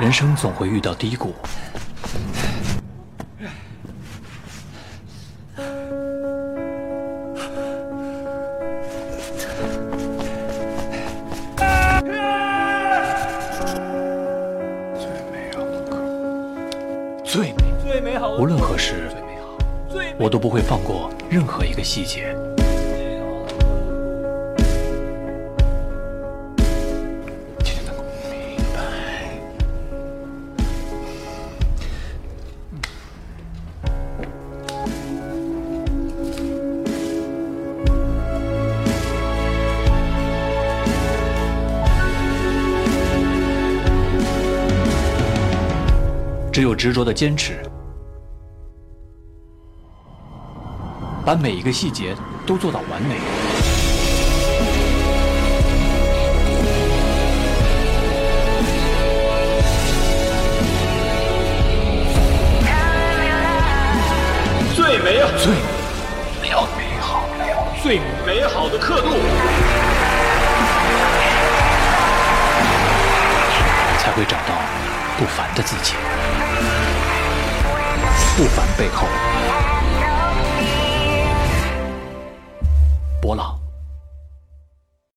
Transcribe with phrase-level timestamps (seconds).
[0.00, 1.34] 人生总会遇到低谷，
[17.24, 19.10] 最美，最美好的无论何时，
[20.16, 22.32] 我都不会放过任何一个细节。
[46.58, 47.62] 只有执着的坚持，
[51.24, 53.14] 把每一个细节都做到完美。
[64.74, 65.54] 最美好、最
[66.42, 67.28] 美好美好，
[67.84, 69.10] 最美好的刻度，
[74.00, 74.56] 才会找到
[75.16, 75.94] 不凡的自己。
[78.38, 79.08] 不凡背后
[83.20, 83.67] 博朗。